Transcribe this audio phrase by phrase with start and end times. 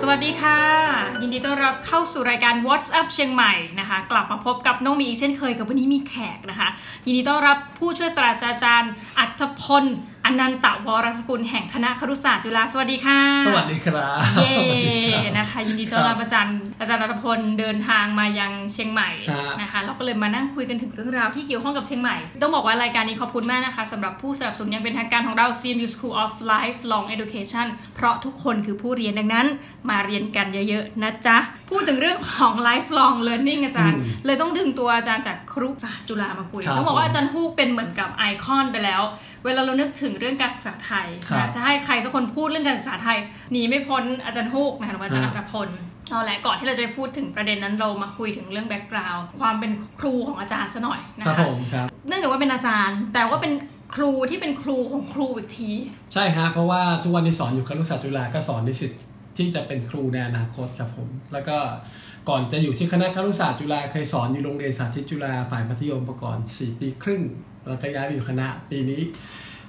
[0.00, 0.58] สวัสดีค่ะ
[1.20, 6.68] ยินดีต้อนรับเข้าสู่รายการ What's Up เชียงใหม่นะคะ กลับมาพบกับน้องมีอีกเช่นเคยกับวันนี้มีแขกนะคะ
[7.06, 9.84] ยินดีต้อนรับผู้ช่วยศาสตราจารย์อัธพล
[10.26, 14.56] อนันตวรสกุลแห่งคณะครุศาสตร์จุฬาสวัสดีค่ะ สวัสดีครับเย่
[15.38, 27.66] นะคะยินดีต้อนรับอาจารย์อาจารย์อัธพลเดินทางมายังเชียงใหม่ฮะนะคะเราก็เลยมานั่งคุยกันถึงเรื่องราวที่เกี่ยวข้องกับเชียงใหม่ ต้องบอกว่ารายการนี้ขอบคุณมากนะคะสำหรับผู้สนับสนุนอย่างเป็นทางการของเรา CMU School of Lifelong Education
[27.96, 29.46] เพราะทุกคนคือผู้เรียนดังนั้น
[29.90, 31.36] มาเรียนกันเยอะๆนะจ๊ะ
[31.70, 39.02] พูดถึงเรื่องของ lifelong learning อาจารย์อืมเลยต้องดึงตัวอาจารย์จากครุศาสตร์จุฬามาคุยครับต้องบอกว่าอาจารย์ฮูกเป็นเหมือนกับไอคอนไปแล้ว
[39.46, 43.18] เวลาเรานึกถึงเรื่องการศึกษาไทยครับนะจะให้ใครสักคนพูดเรื่องการศึกษาไทย
[43.52, 45.68] หนีไม่พ้นอาจารย์ฮูกนะคะหรือว่าอาจารย์อรรถพล
[46.10, 53.52] เอาละก่อนที่เราจะไปพูดถึงประเด็นนั้นเรามาคุยถึงเรื่อง background ความเป็นครูของอาจารย์ซะหน่อยนะครับคะผมครับเนื่องจากว่าเป็นอาจารย์ แต่ว่าเป็น
[53.94, 55.70] ครูที่เป็นครูของครูอีกที
[56.14, 58.92] ใช่ฮะเพราะว่าทุกวันที่สอนอยู่คณะศาสตร์จุฬาก็สอนนิสิต
[59.36, 61.58] ที่จะเป็นครูในอนาคตครับผม แล้วก็
[62.28, 67.22] ก่อนจะอยู่ที่คณะครุศาสตร์จุฬาเคยสอนอยู่โรงเรียนสาธิตจุฬาฝ่ายมัธยมมาก่อน4ปีครึ่ง
[67.66, 69.00] แล้วก็ย้ายไปอยู่คณะปีนี้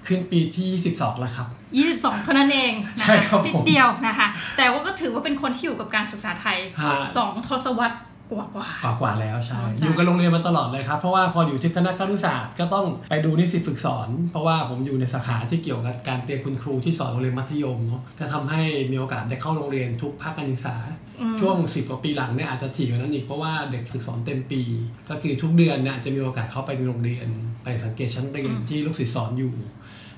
[0.07, 1.47] ขึ้นปีที่12แล้วครับ
[1.85, 7.97] 22 เท่านั้นเองนะใช่คะครับผมนิดเดียวนะคะ แต่ว่าก็ถือว่าเป็นคนที่อยู่กับการศึกษาไทยฮะสองทศวรรษ
[8.31, 18.61] กว่ากว่ากว่ากว่าแล้วใช่อ๋อจ้ะอยู่กับโรงเรียนมาตลอดเลยครับ เพราะว่าพออยู่ที่คณะครุศาสตร์ก็ต้องไปดูนิสิตฝึกสอน เพราะว่าผมอยู่ในสาขาที่เกี่ยวกับการเตรียมคุณครูที่สอนโรงเรียนมัธยมเนาะจะทำให้
[18.91, 21.06] มีโอกาสได้เข้าโรงเรียนทุกภาคการศึกษาอืม
[21.41, 24.61] ช่วง10กว่าปีหลังเนี่ยอาจจะถี่กว่านั้นอีกเพราะว่าเด็กฝึกสอนเต็มปี
[25.09, 27.27] ก็คือทุกเดือนเนี่ยจะมีโอกาสเข้าไปในโรงเรียน
[27.63, 29.53] ไปสังเกตชั้นเรียนที่ลูกศิษย์สอนอยู่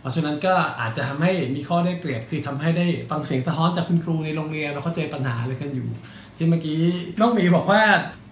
[0.01, 5.89] เพราะฉะนั้นก็อาจจะทำให้มีข้อได้เปรียบคือทำให้ได้ฟังเสียงสะท้อนจากคุณครูในโรงเรียนแล้วเขาเจอปัญหาอะไรกันอยู่
[6.37, 6.81] ที่เมื่อกี้
[7.19, 7.81] น้องหมีบอกว่า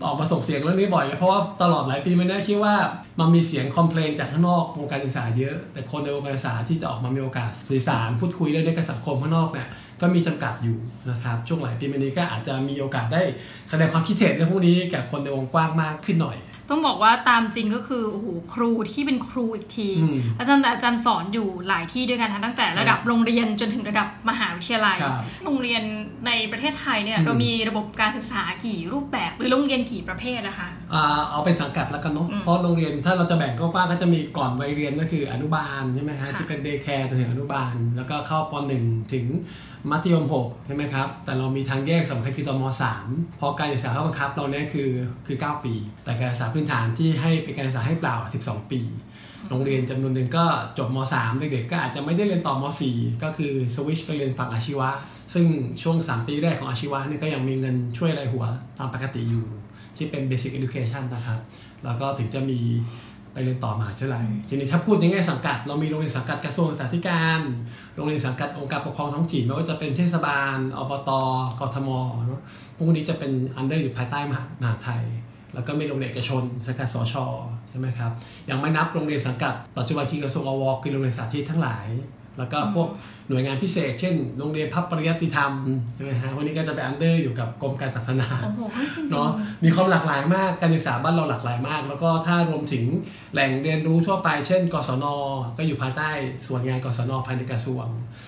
[0.06, 2.76] ออกมาส่งเสียงเรื่องนี้บ่อยเพราะว่าตลอดหลายปีมาเนี่ยคิดว่า
[3.20, 9.68] มันมีเสียงคอมเพลนจากข้างนอกวงการศึกษาเยอะ แต่คนในวงการศึกษาที่จะออกมามีโอกาสสื่อสารพูดคุยเรื่องนี้กับสังคมข้างนอกเนี่ย
[10.02, 10.78] ก็มีจำกัดอยู่
[11.10, 13.22] นะครับช่วงหลายปีมานี้ก็อาจจะมีโอกาสได้
[13.70, 16.38] แสดงความคิดเห็นในพวกนี้กับคนในวงกว้างมากขึ้นหน่อย
[16.72, 25.84] ต้องบอกว่าตามจริงก็คือโอ้โหครูที่เป็นครูอีกทีอืมอาจารย์แต่อาจารย์สอนอยู่หลายที่ด้วยกันทั้งตั้งแต่ระดับโรงเรียนจนถึงระดับมหาวิทยาลัยครับโรงเรียน
[26.28, 39.26] ในประเทศไทยเนี่ยอืมเรามีระบบการศึกษากี่รูปแบบหรือโรงเรียนกี่ประเภทนะคะอ่าเอาเป็นสังกัดแล้วกันเนาะอืมเพราะโรงเรียนถ้าเราจะแบ่งกว้างๆก็จะมีก่อนวัยเรียนก็คืออนุบาลใช่ไหมฮะค่ะที่เป็นเดย์แคร์จนถึงอนุบาล แล้วก็เข้าป .1 ถึง
[39.92, 42.64] มัธยม 6 ใช่ไหมครับ แต่เรามีทางแยกสำคัญคือตอนม
[43.02, 44.90] 3เพราะการศึกษาเข้าบังคับเราเนี่ยคือ
[45.28, 45.74] คือ 9 ปี
[46.04, 48.16] แต่การศึกษาพื้นฐานที่ให้เป็นการศึกษาให้เปล่า
[48.46, 48.82] 12 ปี
[49.50, 50.46] โรงเรียนจำนวนหนึ่งก็
[50.78, 54.90] จบม 3 เด็กๆก็อาจจะไม่ได้เรียนต่อม 4 ก็คือสวิชไปเรียนฝั่งอาชีวะ
[55.34, 55.46] ซึ่ง
[55.82, 58.46] ช่วง 3 ปีแรกของอาชีวะเนี่ยก็ยังมีเงินช่วยรายหัว
[58.78, 59.46] ตามปกติอยู่
[59.98, 61.40] ที่เป็น basic education นะครับ
[61.84, 62.60] แล้วก็ถึงจะมี
[63.38, 67.42] ไปเรียนต่อมหาวิทยาลัยทีนี้ถ้าพูดในแง่สังกัด เรามีโรงเรียนสังกัดกระทรวงศึกษาธิการ
[67.96, 71.12] โรงเรียนสังกัดองค์การปกครองท้องถิ่นไม่ว่าจะเป็นเทศบาลอบต
[71.60, 71.90] กทม
[72.26, 72.42] เนอะ
[72.78, 75.02] พวกนี้จะเป็น under อยู่ภายใต้มหามหาดไทย
[75.54, 77.16] แล้วก็มีโรงเรียนเอกชนสังกัดสช
[77.70, 78.12] ใช่ไหมครับ
[78.50, 81.88] ยังไม่นับโรงเรียนสังกัดปัจจุบันคือกระทรวงอวคือโรงเรียนสาธิตทั้งหลาย
[82.38, 82.90] แล้วก็พวก
[83.30, 85.52] หน่วยงานพิเศษ เช่นโรงเรียนพระปริยัติธรรม
[85.96, 88.62] ใช่ไหมฮะวันนี้ก็จะไป under อยู่กับกรมการศาสนาโอ้โห
[88.96, 89.30] จริงๆเนาะ
[89.64, 92.84] มีความหลากหลายมากการศึกษาบ้านเราหลากหลายมาก แล้วก็ถ้ารวมถึง
[93.34, 95.06] แหล่งเรียนรู้ทั่วไปเช่น กศน
[95.58, 96.10] ก็อยู่ภายใต้
[96.48, 97.86] ส่วนงานกศนภายในกระทรวง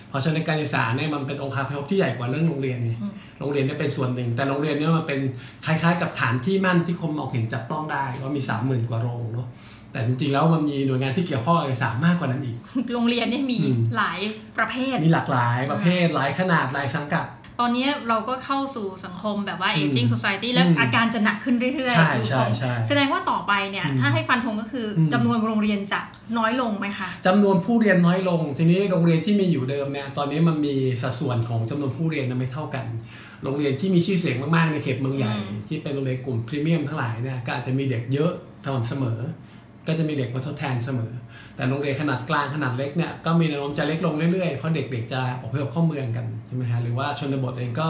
[0.09, 5.19] เพราะฉะนั้นการศึกษาเนี่ยมันเป็นองค์คาพยพที่ใหญ่กว่าเรื่องโรงเรียนไงอืมโรงเรียนเนี่ยเป็นส่วนหนึ่ง แต่โรงเรียนเนี่ยมันเป็น
[5.65, 9.47] คล้ายๆ กับฐานที่มั่นที่คนมองเห็นจับต้องได้ว่ามีสามหมื่นกว่าโรงเนาะ
[9.91, 12.57] แต่จริงๆแล้วมันมีหน่วยงานที่เกี่ยวข้องกับการศึกษามากกว่านั้นอีก
[12.93, 14.19] โรงเรียนเนี่ยมีอืมหลาย
[14.57, 17.25] ประเภท มีหลากหลายประเภทหลายขนาดหลายสังกัด
[17.61, 26.01] ตอนนี้เราก็เข้าสู่สังคมแบบว่าอืม aging society และอืมอาการจะหนักขึ้นเรื่อยใช่ๆดูทรงใช่ใช่แสดงว่าต่อไปเนี่ยอืมถ้าให้ฟันธงก็คืออมจำนวนโรงเรียนจะ
[26.37, 32.85] น้อยลงไหมคะจำนวนผู้เรียนน้อยลง ทีนี้โรงเรียนที่มีอยู่เดิมเนี่ยตอนนี้มันมีสัดส่วนของจำนวนผู้เรียนน่ะไม่เท่ากัน
[33.43, 38.31] โรงเรียนที่มีชื่อเสียงมากๆในเขตเมืองใหญ่อืมที่เป็นโรงเรียนกลุ่มพรีเมียมทั้งหลายเนี่ยก็อาจจะมีเด็กเยอะ
[38.63, 39.19] สม่ำเสมอ
[39.87, 41.11] ก็จะมีเด็กมาทดแทนเสมอ
[41.55, 47.89] แต่โรงเรียนขนาดกลางขนาดเล็กเนี่ยก็มีแนวโน้มจะเล็กลงเรื่อยๆ เพราะเด็กๆจะอพยพเข้าเมืองกันใช่ไหมฮะหรือว่าชนบทเองก็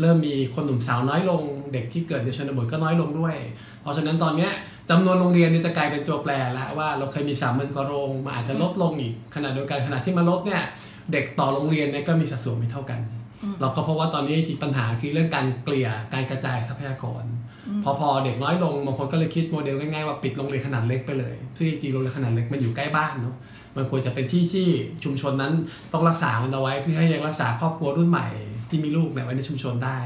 [0.00, 1.42] เริ่มมีคนหนุ่มสาวน้อยลง
[1.72, 3.36] เด็กที่เกิดในชนบทก็น้อยลงด้วย
[3.82, 4.52] เพราะฉะนั้นตอนเนี้ย
[4.90, 10.62] จำนวนโรงเรียนนี่จะกลายเป็นตัวแปรแล้วว่าเราเคยมีสามหมื่นกว่าโรงมันอาจจะลดลงอีกขณะเดียวกันขณะที่มาลดเนี่ย
[11.12, 13.00] เด็กต่อโรงเรียนเนี่ยก็มีสัดส่วนไม่เท่ากัน
[13.60, 17.22] เราก็เพราะว่าตอนนี้ปัญหาคือเรื่องการเกลี่ยการกระจายทรัพยากร
[17.88, 23.36] พอพอเด็กน้อยลงบางคนก็เลยคิดโมเดลง่ายๆว่าปิดโรงเรียนขนาดเล็กไปเลย ซึ่งจริงๆโรงเรียนขนาดเล็กมันอยู่ใกล้บ้านเนาะ
[23.76, 24.68] มันควรจะเป็นที่ที่
[25.04, 25.52] ชุมชนนั้น
[25.92, 28.28] ต้องรักษามันเอาไว้เพื่อให้ยังรักษาครอบครัวรุ่นใหม่
[28.68, 29.98] ที่มีลูกเนี่ยไว้ในชุมชนได้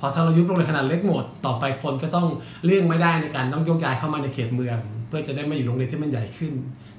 [0.00, 2.26] พอถ้าเรายุบโรงเรียนขนาดเล็กหมด ต่อไปคนก็ต้อง
[2.64, 6.52] เลี่ยงไม่ได้ในการต้องโยกย้ายเข้ามาในเขตเมือง เพื่อจะได้มาอยู่โรงเรียนที่มันใหญ่ขึ้น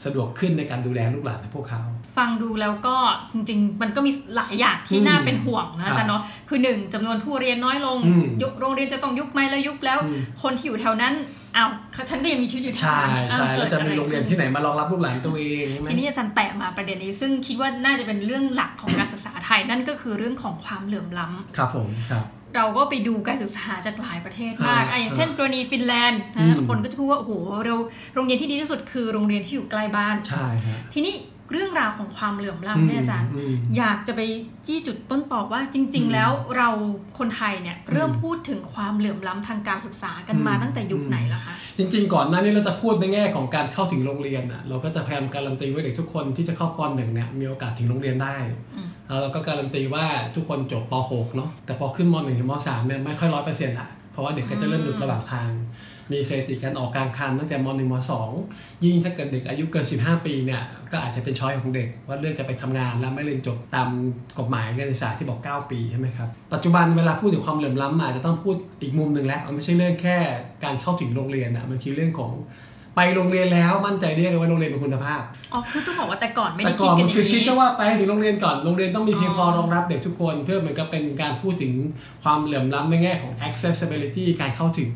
[0.06, 1.81] สะดวกขึ้นในการดูแลลูกหลานของพวกเขา
[2.18, 2.95] ฟังดูแล้วก็
[3.33, 11.13] จริงๆ มันก็มีหลายอย่างที่อืมน่าเป็นห่วงนะครัอาบจารย์เนาะคือหนึ่งจำนวนผู้เรียนน้อยลงอืมยุบโรงเรียนจะต้องยุบไหมแล้วยุบแล้วอืมคนที่อยู่แถวนั้น
[11.56, 11.69] อ้าว
[12.09, 22.25] ฉันก็ยังมีชีวิตอยู่แถวใช่นั้นใช่อ้าแล้วจะมีกิดอโรงเรียนที่ไหนมารองรับลูกหลานตัวเองใช่ไหมทีนี้อาจารย์แตะมาประเด็นนี้ ซึ่งคิดว่าน่าจะเป็นเรื่องหลักของการศึกษาไทยนั่นก็คือเรื่องของความเหลื่อมล้ำครับผมครับ
[22.56, 27.31] เราก็ไปดูการศึกษาจากหลายประเทศมากอ่าอะอย่างเช่นกรณีฟินแลนด์อืนะมคนก็จะพูดว่าโอ้โห
[27.66, 27.75] เรา
[28.13, 31.16] โรงเรียนที่ดีที่สุดคือโรงเรียนที่อยู่ใกล้บ้านใช่ฮะทีนี้
[31.52, 34.22] เรื่องราวของความเหลื่อมล้ำเนี่ยอาจารย์อืมอยากจะไป
[34.68, 36.69] จี้จุดต้นตอบว่าจริงอืมๆแล้วเรา
[37.19, 48.36] คนไทยเนี่ยเริ่มอืมพูดถึงความเหลื่อมล้ำทางการศึกษากันมาอืมตั้งแต่ยุคอืมไหนล่ะคะ จริง ๆ ก่อนหน้านี้เราจะพูดในแง่ของการเข้าถึงโรงเรียนอะเราก็จะพยายามการันตีว่าเด็กทุกคนที่จะเข้าปหนึ่งเนี่ยมีโอกาสถึงโรงเรียนได้
[48.75, 48.84] อืมแล้ว
[49.22, 50.06] เราก็การันตีว่า
[50.36, 55.50] ทุกคนจบป .6 เนาะแต่พอขึ้นม .1 ถึงม .3 เนี่ยไม่ค่อยร้อยเปอร์เซ็นต์ละเพราะว่าเด็กก็จะเริ่มหลุดระหว่างทาง
[56.12, 57.96] มีสถิติการออกกลางคันตั้งแต่ม .1 ม
[58.40, 60.62] .2 ยิ่งถ้าเกิดเด็กอายุเกิน 15 ปีเนี่ย
[60.92, 63.90] ก็อาจจะเป็นช้อยของเด็ก ว่าเลือกจะไปทำงานแล้วไม่เรียนจบตาม
[64.40, 70.18] กฎหมายการศึกษาที่บอก 9 ปีใช่ไหมครับปัจจุบันเวลาพูดถึงความเหลื่อมล้ำอาจจะต้องพูดอีกมุมหนึ่งแล้วมันไม่ใช่เรื่องแค่
[70.63, 72.31] การเข้าถึงโรงเรียนอะมันคือเรื่องของ
[72.95, 75.21] ไปโรงเรียนแล้วมั่นใจได้ยังไงว่าโรงเรียนเป็นคุณภาพ
[75.53, 81.71] อ๋อคือต้องบอกว่าแต่ก่อนไม่แต่ได้ก่คิดอนกัมันนอย่าคืองคิดนี้แค่ว่าไปให้ถึงโรงเรียนก่อนโรงเรียนต้องมีเพียงพออ๋อรองรับเด็กทุกคนเพื่อเหมือนกับเป็นการพูดถึง
[82.24, 84.89] ความเหลื่อมล้ำในแง่ของ accessibility การเข้าถึง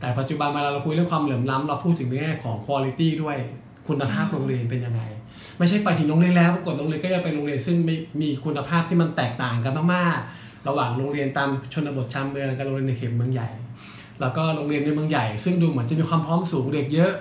[0.00, 3.36] แต่ปัจจุบันเวลาเราคุยเรื่องความเหลื่อมล้ำเราพูดถึงในแง่ของ quality ด้วย
[3.88, 5.02] คุณภาพโรงเรียนเป็นยังไง
[5.58, 13.48] ไม่ใช่ไปถึงโรงเรียนแล้วปรากฏโรงเรียนก็ยังเป็นโรงเรียนซึ่งไม่มีคุณภาพที่มันแตกต่างกันมากๆระหว่างโรงเรียนตามชนบทชานเมืองกับโรงเรียนในเขตเมืองใหญ่
[14.20, 17.12] แล้วก็โรงเรียนในเมืองใหญ่ ซึ่งดูเหมือนจะมีความพร้อมสูงเด็กเยอะ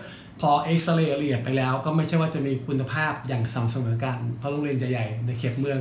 [0.41, 5.79] พอเอ็กซเรย์ละเอียดไปแล้ว ก็ไม่ใช่ว่าจะมีคุณภาพอย่างสม่ำเสมอกัน เพราะโรงเรียนใหญ่ๆในเขตเมือง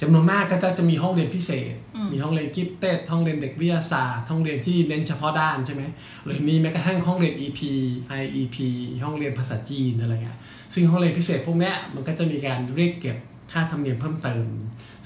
[0.00, 5.82] จำนวนมากก็จะจะมีห้องเรียนพิเศษอืมมีห้องเรียนกิฟเต็ดห้องเรียนเด็กวิทยาศาสตร์ห้องเรียนที่เน้นเฉพาะด้านใช่ไหม
[6.24, 7.60] หรือมีแม้กระทั่งห้องเรียน EP
[8.20, 8.56] IEP
[9.04, 10.38] ห้องเรียนภาษาจีนอะไรเงี้ย
[10.74, 13.16] ซึ่งห้องเรียนพิเศษพวกเนี้ยมันก็จะมีการเรียกเก็บ
[13.52, 14.46] ค่าธรรมเนียมเพิ่มเติม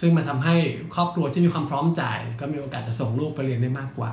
[0.00, 0.56] ซึ่งมันทำให้
[0.94, 4.12] ครอบครัวที่มีความพร้อมจ่าย ก็มีโอกาสจะส่งลูกไปเรียนได้มากกว่า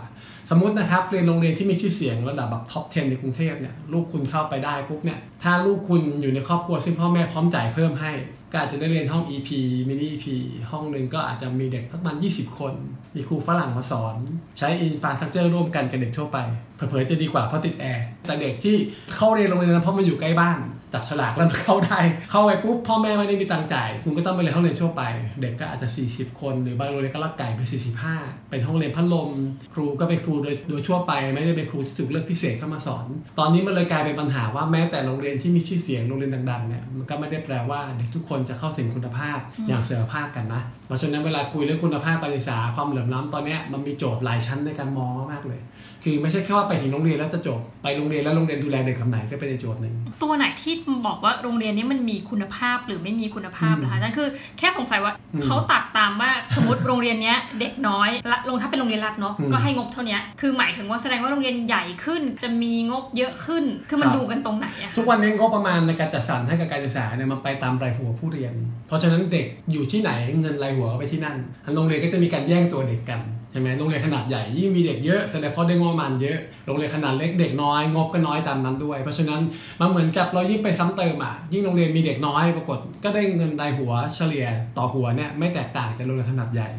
[0.50, 8.12] สมมตินะครับเรียนโรงเรียนที่มีชื่อเสียงระดับแบบ top 10 ในกรุงเทพเนี่ยลูกคุณเข้าไปได้ปุ๊บเนี่ยถ้าลูกคุณอยู่ในครอบครัวซึ่งพ่อแม่พร้อมจ่ายเพิ่มให้
[8.52, 9.50] ก็อาจจะได้เรียนห้อง EP
[9.88, 10.26] mini EP
[10.72, 12.74] ห้องหนึ่งก็อาจจะมีเด็กประมาณ 20 คน
[13.16, 14.16] มีครูฝรั่งมาสอน
[14.58, 16.38] ใช้ infrastructure ร่วมกันกับเด็กทั่วไป
[16.76, 18.76] เผลอจะดีกว่าเพราะติดแอร์แต่เด็กที่
[19.16, 20.58] เข้าเรียนโรงเรียนนั้นเพราะมันอยู่ใกล้บ้าน
[20.96, 22.00] จับฉลากแล้วมันเข้าได้
[22.32, 25.04] เข้าไปปุ๊บพ่อแม่ไม่ได้มีตังค์จ่าย คุณก็ต้องไปเรียนห้องเรียนทั่วไป
[25.42, 27.62] เด็กก็อาจจะ 40 คน หรือบางโรงเรียนก็ลักไก่ไป
[28.06, 29.30] 45 เป็นห้องเรียนพัดลม
[29.74, 33.06] ครูก็เป็นครูโดยโดยทั่วไป ไม่ได้เป็นครูที่ถูกเลือกพิเศษเข้ามาสอน
[33.40, 39.38] ตอนนี้มันเลยกลายเป็นปัญหาว่าแม้แต่โรงเรียนที่มีชื่อเสียงโรงเรียนดังๆเนี่ยมันก็ไม่ได้แปลว่าเด็กทุกคนจะเข้าถึงคุณภาพ
[39.68, 45.60] อย่างเสมอภาคกันนะเพราะฉะนั้นเวลาคุยเรื่องคุณภาพการศึกษาความเหลื่อมล้ำตอนเนี้ยมันมีโจทย์หลายชั้นในการมองมากๆเลย
[46.08, 49.94] คือไม่ใช่แค่ว่าไปถึงโรงเรียนแล้วจะจบ ไปโรงเรียนแล้วโรงเรียนดูแลเด็กคำไหนก็เป็นอีกโจทย์หนึ่ง
[50.24, 50.74] ตัวไหนที่
[51.08, 54.28] บอกว่าโรงเรียนนี้มันมีคุณภาพหรือไม่มีคุณภาพอืมนะคะนั่นคือ
[54.60, 68.54] แค่สงสัยว่าอืมเขาตัดตามว่าสมมติโรงเรียนเนี้ยเด็กน้อยละลงถ้าเป็นโรงเรียนรัฐเนาะอืมก็ให้งบเท่านี้คือหมายถึงว่าแสดงว่าโรงเรียนใหญ่ขึ้นจะมีงบเยอะขึ้นคือมันครับดูกันตรงไหนอะคะทุกวันนี้งบประมาณในการจัดสรรให้กับการศึกษาเนี่ยมันไปตามรายหัวผู้เรียน
[68.88, 70.12] เพราะฉะนั้นเด็กอยู่ที่ไหน
[70.42, 71.38] เงินรายหัวก็ไปที่นั่น
[71.76, 79.42] โรงเรียนก็จะมีการแย่งตัวเด็กกันใช่ไหมโรงเรียนขนาดใหญ่ยิ่งมีเด็กเยอะแสดงว่าได้งบประมาณเยอะโรงเรียนขนาดเล็กเด็กน้อยงบก็น้อยตามนั้นด้วย เพราะฉะนั้น
[79.80, 84.46] มันเหมือนกับเรายิ่งไปซ้ำเติมอะยิ่งโรงเรียนมีเด็กน้อยปรากฏก็ได้เงินรายหัวเฉลี่ย
[84.78, 86.70] ต่อหัวเนี่ยไม่แตกต่างจากโรงเรียนขนาดใหญ่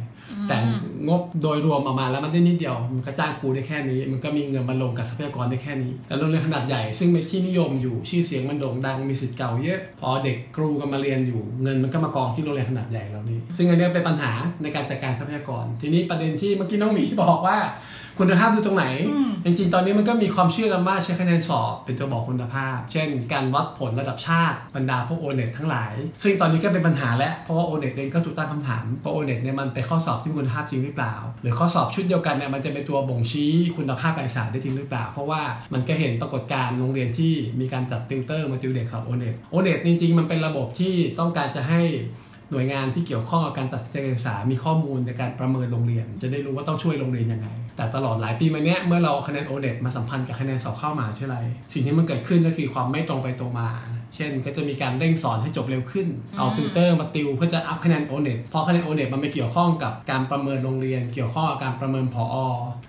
[0.49, 0.59] แต่
[1.09, 17.59] งบโดยรวมออกมาแล้วมันได้นิดเดียวมันก็จ้างครูได้แค่นี้ มันก็มีเงินมาลงกับทรัพยากรได้แค่นี้ แต่โรงเรียนขนาดใหญ่ซึ่งเป็นที่นิยมอยู่ชื่อเสียงมันโด่งดังมีสิทธิ์เก่าเยอะ พอเด็กครูกันมาเรียนอยู่เงินมันก็มากองที่โรงเรียนขนาดใหญ่เหล่านี้ ซึ่งอันเนี้ยเป็นปัญหาในการจัดการทรัพยากร ทีนี้ประเด็นที่เมื่อกี้น้องหมีบอกว่า
[18.19, 25.93] คุณภาพดูตรงไหนอืมจริงๆ ตอนนี้มันก็มีความเชื่อกันว่าใช้คะแนนสอบเป็นตัวบอกคุณภาพ เช่น การวัดผลระดับชาติบรรดาพวกโอเน็ตทั้งหลาย
[26.23, 35.43] ซึ่งตอนนี้ก็เป็นปัญหาแล้วเพราะว่าโอเน็ตเองก็ถูกตั้งคำถามว่าโอเน็ตเนี่ยมันเป็นข้อสอบที่มีคุณภาพจริงหรือเปล่า หรือข้อสอบชุดเดียวกันเนี่ยมันจะเป็นตัวบ่งชี้คุณภาพการศึกษาได้จริงหรือเปล่า เพราะว่า
[35.75, 41.81] มันก็เห็นปรากฏการณ์โรงเรียนที่มีการจัดติวเตอร์มาติวเด็กครับโอเน็ตโอเน็ตจริงๆ มันเป็นระบบที่ต้องการจะให้
[42.51, 53.69] หน่วยงานที่เกี่ยวข้องกับการตัดสินใจการศึกษา มีข้อมูลในการประเมินโรงเรียน จะได้รู้ว่าต้องช่วยโรงเรียนยังไง แต่ตลอดหลายปีมาเนี้ยเมื่อเอาคะแนนโอเน็ตมาสัมพันธ์กับคะแนนสอบเข้ามหาวิทยาลัยสิ่งที่มันเกิดขึ้นก็คือความไม่ตรงไปตรงมา
[54.17, 56.07] เช่นก็จะมีการเร่งสอนให้จบเร็วขึ้น
[56.37, 62.25] เอาติวเตอร์มาติวเพื่อจะ up คะแนนโอเน็ตเพราะคะแนนโอเน็ตมันไปเกี่ยวข้องกับการประเมินโรงเรียน เกี่ยวข้องกับการประเมินผอ.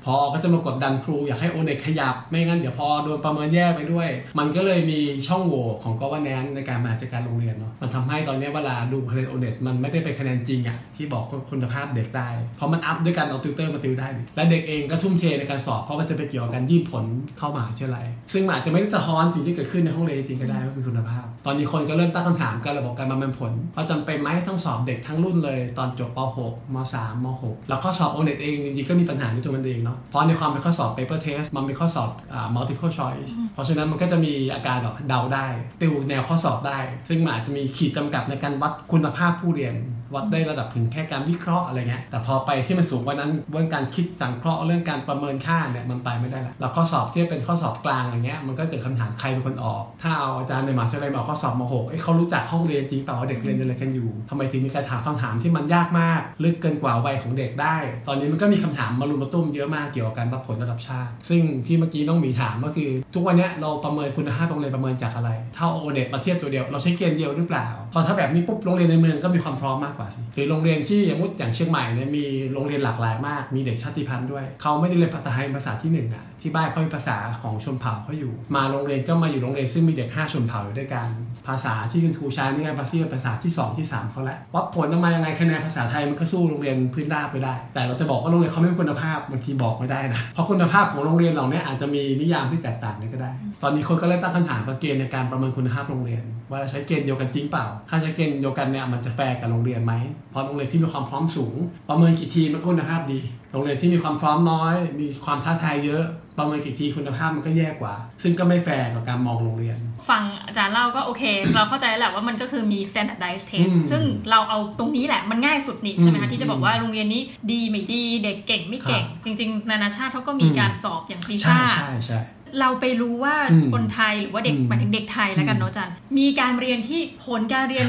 [0.06, 0.16] ผอ.
[0.34, 12.98] ก็จะมากดดันครูอยากให้โอเน็ตขยับ ไม่งั้นเดี๋ยวพอโดนประเมินแย่ไปด้วย มันก็เลยมีช่องโหว่ของก o v e r n a n c e ในการบริหารจัดการโรงเรียนเนาะมันทำให้ตอนนี้เวลาดูคะแนนโอเน็ตมันไม่ได้เป็นคะแนนจริงอะที่บอกคุณภาพเด็กได้ เพราะมัน up
[13.06, 17.06] ด้วยการเอาติวเตอร์มาติวได้ และเด็กเองก็ทุ่มเทในการสอบเพราะมันจะไปเกี่ยวกับการยื่นผล
[17.38, 32.10] เข้ามหาวิทยาลัยซึ่งอาจจะไม่ได้สะท้อนสิ่งที่เกิดขึ้นในห้องเรียนจริงก็ได้ว่าเป็นคุณภาพตอนนี้คนก็เริ่มตั้งคำถามกับระบบการประเมินผลว่าจำเป็นไหมต้องสอบเด็กทั้งรุ่นเลย ตอนจบป .6 ม .3 ม .6 แล้วข้อสอบโอเน็ตเองจริงๆก็มีปัญหาในตัวมันเองเนาะเพราะในความเป็นข้อสอบ paper test มันเป็นข้อสอบ
[32.56, 35.48] multiple choice เพราะฉะนั้นมันก็จะมีอาการแบบเดาได้
[35.82, 39.76] ติวแนวข้อสอบได้ ซึ่งมันอาจจะมีขีดจำกัดในการวัดคุณภาพผู้เรียน
[40.16, 57.76] วัดได้ระดับถึงแค่การวิเคราะห์อะไรเงี้ยแต่พอไปที่มันสูงกว่านั้นเรื่องการคิดสังเคราะห์เรื่องการประเมินค่าเนี่ยมันไปไม่ได้ละแล้วข้อสอบที่เป็นข้อสอบกลางอะไรเงี้ยมันก็เกิดคำถามใครเป็นคนออก ถ้าเอาอาจารย์ในมหาวิทยาลัยมาข้อสอบม .6 เอ้เขารู้จักห้องเรียนจริงเปล่าว่าเด็กเรียนอะไรกันอยู่ทำไมถึงมีการถามคำถามที่มันยากมากลึกเกินกว่าวัยของเด็กได้
[58.08, 81.08] ตอนนี้มันก็มีคำถามมารุมมาตุ้มเยอะมากเกี่ยวกับการวัดผลระดับชาติ ซึ่งที่เมื่อกี้ต้องมีถามก็คือ ทุกวันนี้เราประเมินคุณภาพโรงเรียนประเมินจากอะไรเท่าโอเน็ตมาเทียบตัวเดียวเราใช้เกณฑ์เดียวหรือเปล่า พอถ้าแบบนี้ปุ๊บโรงเรียนในเมืองก็มีความพร้อมมากกว่าสิหรือโรงเรียนที่อย่างมุดอย่างเชียงใหม่เนี่ยมีโรงเรียนหลากหลายมากมีเด็กชาติพันธุ์ด้วยเขาไม่ได้เรียนภาษาไทยภาษาที่หนึ่งอะที่บ้านเขามีภาษาของชนเผ่าเขาอยู่ มาโรงเรียนก็มาอยู่โรงเรียนซึ่งมีเด็ก 5 ชนเผ่าอยู่ด้วยกัน
[81.48, 99.94] ภาษาที่คุณครูใช้นี่ภาษาเป็นภาษาที่ 2 ที่ 3เขาแล้ววัดผลออกมายังไงคะแนนภาษาไทยมันก็สู้โรงเรียนพื้นราบไปได้ แต่เราจะบอกว่าโรงเรียนเขาไม่มีคุณภาพบางทีบอกไม่ได้นะเพราะคุณภาพของโรงเรียนเหล่านี้อาจจะมีนิยามที่แตกต่างกันก็ได้ ตอนนี้คนก็เริ่มตั้งคำถามกับเกณฑ์ในการประเมินคุณภาพโรงเรียน ว่าใช้เกณฑ์เดียวกันจริงเปล่า ถ้าใช้เกณฑ์เดียวกันเนี่ยมันจะแฟร์กับโรงเรียนไหม
[100.32, 101.56] เพราะโรงเรียนที่มีความพร้อมสูง
[101.90, 103.20] ประเมินกี่ทีมันคุณภาพดี
[103.52, 106.04] โรงเรียนที่มีความพร้อมน้อย มีความท้าทายเยอะ
[106.38, 109.78] ประเมินกี่ทีคุณภาพมันก็แย่กว่า ซึ่งก็ไม่แฟร์กับการมองโรงเรียน
[110.10, 111.24] ฟังอาจารย์เล่าก็โอเค
[111.56, 122.20] เราเข้าใจแล้วแหละว่ามันก็คือมี standardized test อืมซึ่งเราเอาตรงนี้แหละมันง่ายสุดนี่ใช่ไหมคะอืมที่จะบอกว่าโรงเรียนนี้ดีไม่ดีเด็กเก่งไม่เก่ง จริง ๆ นานาชาติเขาก็มีอืมการสอบอย่างปีใช่ชาใช่ใช่ใช่
[122.60, 127.86] เราไปรู้ว่าอืมคนไทยหรือว่าเด็กอืมหมายถึงเด็กไทยแล้วกันเนาะอาจันมีการเรียนที่ผลการเรียน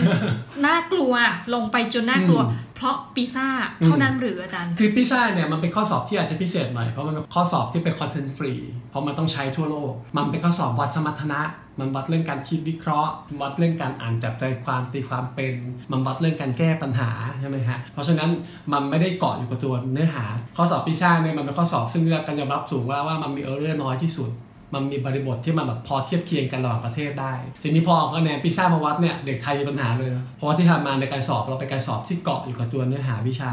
[0.66, 1.12] น่ากลัว
[1.54, 3.46] ลงไปจนน่ากลัวอืมเพราะปีซ่า
[3.84, 8.52] เท่านั้นหรืออาจารย์ คือพิซซ่าเนี่ยมันเป็นข้อสอบที่อาจจะพิเศษหน่อยเพราะมันเป็นข้อสอบที่เป็นคอนเทนต์ฟรี
[8.90, 11.40] เพราะมันต้องใช้ทั่วโลก มันเป็นข้อสอบวัดสมรรถนะ
[11.80, 13.12] มันวัดเรื่องการคิดวิเคราะห์
[13.42, 15.54] วัดเรื่องการอ่านจับใจความตีความเป็น
[15.90, 17.10] มันวัดเรื่องการแก้ปัญหา
[17.40, 18.30] ใช่ไหมฮะเพราะฉะนั้น
[18.72, 20.24] มันไม่ได้เกาะอยู่กับตัวเนื้อหา
[20.56, 24.30] ข้อสอบพิซซ่าเนี่ยมันเป็นข้อสอบซึ่งได้รับการยอมรับสูงว่าว่ามันมี error น้อยที่สุด
[24.74, 27.32] มันมีบริบทที่มันแบบพอเทียบเคียงกันระหว่างประเทศได้
[27.62, 33.50] ทีนี้พอเอาคะแนนพิซซ่ามาวัดเนี่ยเด็กไทยมีปัญหาเลยนะเพราะว่าที่ทำมาในการสอบเราเป็นการสอบที่เกาะอยู่กับตัวเนื้อหาวิชา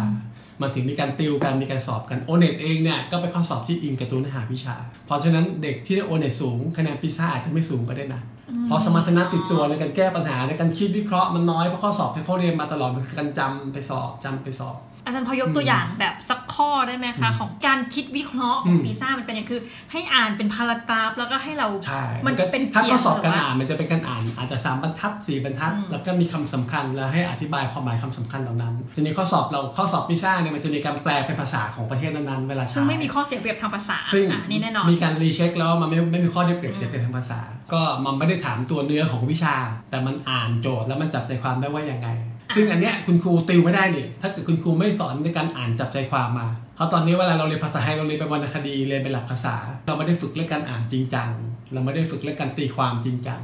[0.61, 8.21] มันถึงมีการติวกันมีการสอบกันโอเน็ตเองเนี่ยก็เป็นข้อสอบที่อิงกับตัวเนื้อหาวิชา เพราะฉะนั้นเด็กที่ได้โอเน็ตสูงคะแนนพิซซ่าอาจจะไม่สูงก็ได้นะ
[8.67, 37.39] เพราะสมรรถนะติดตัวในการแก้ปัญหาในการคิดวิเคราะห์มันน้อยเพราะข้อสอบที่เขาเรียนมาตลอดมันคือการจำไปสอบจำไปสอบ อาจารย์พอยกตัวอย่างแบบสักข้อได้ไหมคะของการคิดวิเคราะห์ของอืมปีซ่ามันเป็นอย่างคือ ให้อ่านเป็นพารากราฟแล้วก็ให้เราใช่มันก็เป็นถ้าเขียนข้อสอบการหรือว่าอ่านมันจะเป็นการอ่าน อาจจะสามบรรทัดสี่บรรทัดอืมแล้วก็มีคำสำคัญแล้วให้อธิบายความหมายคำสำคัญเหล่านั้นทีนี้ข้อสอบเราข้อสอบพิซซ่าเนี่ยมันจะมีการแปลเป็นภาษาของประเทศนั้นๆเวลาใช้ซึ่งไม่มีข้อเสียเปรียบทางภาษาซึ่งอะนี่แน่นอนมีการรีเช็คแล้วมันไม่ไม่มีข้อได้เปรียบเสียเปรียบทางภาษา
[37.73, 39.55] ก็มันไม่ได้ถามตัวเนื้อของวิชา
[39.89, 42.09] แต่มันอ่านโจทย์แล้วมันจับใจความได้ว่ายังไง
[42.55, 51.29] ซึ่งอันเนี้ยคุณครูติวไม่ได้นี่ถ้าเกิดคุณครูไม่สอนในการอ่านจับใจความมาเพราะตอนนี้เวลาเราเรียนภาษาไทยเราเรียนเป็นวรรณคดีเรียนเป็นหลักภาษา เราไม่ได้ฝึกเรื่องการอ่านจริงจัง
[51.73, 53.39] เราไม่ได้ฝึกเรื่องการตีความจริงจัง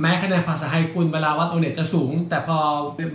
[0.00, 2.56] แม้คะแนนภาษาไทยคุณเวลาวัดโอเน็ตจะสูง แต่พอ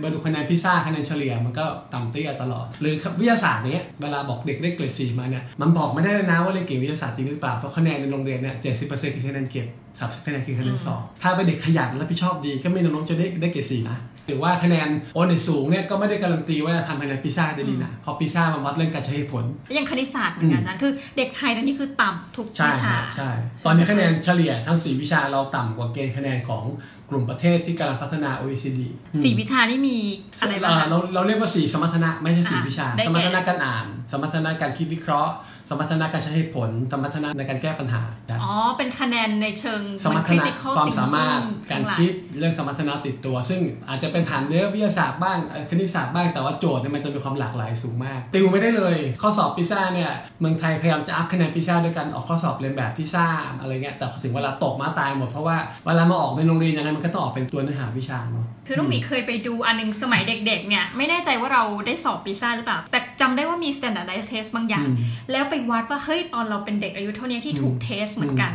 [0.02, 9.66] มาดูคะแนนพิซซ่าคะแนนเฉลี่ยมันก็ต่ำเตี้ยตลอด หรือวิทยาศาสตร์เนี้ยเวลาบอกเด็กได้เกรดสี่มาเนี่ยมันบอกไม่ได้เลยนะว่าเรียนเก่งวิทยาศาสตร์จริงหรือเปล่าเพราะคะแนนในโรงเรียนเนี่ยเจ็ดสิบเปอร์เซ็นต์คือคะแนนเก็บ
[9.98, 23.30] สามสิบคะแนนคือคะแนนสอบถ้าเป็นเด็กขยันและรับผิดชอบดีก็มีแนวโน้มจะได้ได้เกรดสี่นะ หรือว่าคะแนนโอเน็ตสูงเนี่ยก็ไม่ได้การันตีว่าจะทำคะแนนพิซซ่าได้ดีนะเพราะพิซซ่ามันวัดเรื่องการใช้เหตุผลและยังคณิตศาสตร์เหมือนกันอาจารย์คือเด็กไทยจะนี่คือต่ำทุกใช่วิชาใช่
[23.64, 26.64] ตอนนี้คะแนนเฉลี่ยทั้ง 4 วิชาเราต่ำกว่าเกณฑ์คะแนนของ
[27.10, 28.80] กลุ่มประเทศที่กำลังพัฒนา OECD
[29.24, 29.96] สี่วิชานี่มี
[30.40, 35.32] อะไรบ้างเอ่อคะเราเราเรียกว่า4สมรรถนะไม่ใช่อะ4วิชาได้แก่สมรรถนะการอ่าน สมรรถนะการคิดวิเคราะห์
[35.68, 53.26] สมรรถนะการใช้เหตุผล สมรรถนะในการแก้ปัญหาจ้ะอ๋อ เป็นคะแนนในเชิงสมรรถนะ critical ความสามารถ thinking การทั้งหลยคิดเรื่องสมรรถนะติดตัว ซึ่งอาจจะเป็นฐานเนื้อวิทยาศาสตร์บ้างเอ่อคณิตศาสตร์บ้างแต่ว่าโจทย์เนี่ยมันจะมีความหลากหลายสูงมาก ติวไม่ได้เลย ข้อสอบพิซซ่าเนี่ยเมืองไทยพยายามจะอัพคะแนนพิซซ่าด้วยการออกข้อสอบเรียนแบบพิซซ่า
[53.60, 64.96] อะไรเงี้ยแต่พอถึงเวลาตกมาตายหมดเพราะว่าเวลามาออกในโรงเรียนยังไงมันก็ต้องออกเป็นตัวเนื้อหาวิชาเนาะคือน้องหมีเคยไปดูอันหนึงสมัยเด็กๆเนี่ยไม่แน่ใจว่าเราได้สอบปีซ่าหรือเปล่า แต่จำได้ว่ามี standardized test บางอย่างอืม
[65.32, 68.52] แล้วไปวัดว่าเฮ้ยตอนเราเป็นเด็กอายุเท่านี้ที่ถูกอืมเทสเหมือนกัน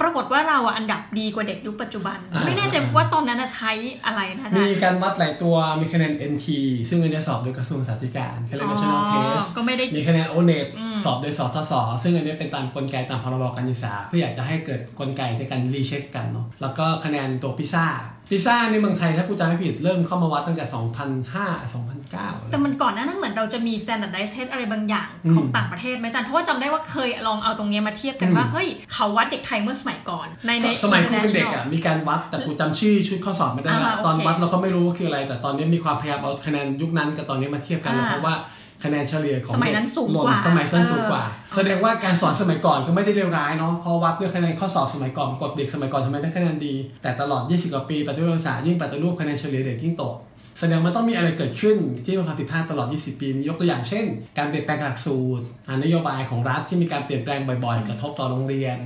[0.00, 3.72] ปรากฏว่าเราอะอันดับดีกว่าเด็กยุคปัจจุบันอ่าไม่แน่ใจว่าตอนนั้นอะใช้
[4.06, 6.46] อะไรนะอาจารมีย์การวัดหลายตัวมีคะแนน NT
[6.88, 17.86] ซึ่งอันเนี้ยสอบโดยกระทรวงสาธารณการเขาเรียก national อ๋อ test ก็ไม่ได้มีคะแนน o n e t อืม สอบโดยสทศซึ่งอันนี้เป็นตามกลไกตามพรบการศึกษาเพื่ออยากจะให้เกิดกลไกในการรีเช็คกันเนาะแล้วก็คะแนนตัวพิซ่า
[18.32, 38.34] พิซ่าในเมืองไทยถ้าผู้จำไม่ผิดเริ่มเข้ามาวัดตั้งแต่ 2005 2009 แต่มันก่อนหน้านั้นเหมือนเราจะมี standardized test อะไรบางอย่างอืมของต่างประเทศไหมอาจารย์เพราะว่าจำได้ว่าเคยลองเอาตรงเนี้ยมาเทียบกันอืมว่า เฮ้ย เขาวัดเด็กไทยเมื่อสมัยก่อน ในในสมัยคุณเป็นเด็ก international อะมีการวัดแต่กูจำชื่อชุดข้อสอบไม่ได้ละอ่าโอเคตอนวัดเราก็ไม่รู้ว่าคืออะไร แต่ตอนนี้มีความพยายามเอาคะแนนยุคนั้นกับตอนนี้มาเทียบกันอ่าเพราะว่า
[38.84, 41.24] คะแนนเฉลี่ยของสมัยนั้นเด็กสูงหล่กว่าสมัยนั้นสูงเออกว่า
[41.56, 50.14] แสดงว่าการสอนสมัยก่อนก็ไม่ได้เลวร้ายเนาะเพอวัดด้วยคะแนนข้อสอบสมัยก่อนกดเด็กสมัยก่อนทำไมได้คะแนนดี แต่ตลอด 20 กว่าปีปฏิรูปการศึกษายิ่งปฏิรูปคะแนนเฉลี่ยเด็กยิ่งตก
[50.58, 54.04] แสดงมันต้องมีอะไรเกิดขึ้นที่เป็นความผิดพลาดตลอด 20 ปีนี้ยกตัวอย่างเช่น
[54.38, 58.78] การเปลี่ยนแปลงหลักสูตรอ่านโยบายของรัฐที่มีการเปลี่ยนแปลงบ่อยๆ กระทบต่อโรงเรียน